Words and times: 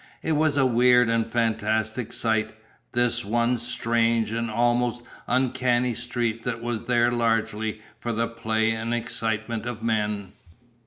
It 0.23 0.31
was 0.31 0.57
a 0.57 0.65
weird 0.65 1.09
and 1.09 1.31
fantastic 1.31 2.11
sight 2.11 2.55
this 2.93 3.23
one 3.23 3.59
strange 3.59 4.31
and 4.31 4.49
almost 4.49 5.03
uncanny 5.27 5.93
street 5.93 6.41
that 6.41 6.59
was 6.63 6.85
there 6.85 7.11
largely 7.11 7.83
for 7.99 8.11
the 8.11 8.27
play 8.27 8.71
and 8.71 8.93
the 8.93 8.97
excitement 8.97 9.67
of 9.67 9.83
men. 9.83 10.31